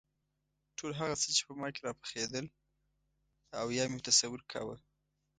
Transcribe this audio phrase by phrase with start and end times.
[0.77, 2.45] ټول هغه څه چې په ما کې راپخېدل
[3.59, 4.75] او یا مې تصور کاوه.